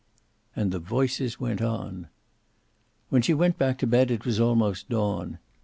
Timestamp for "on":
1.61-2.07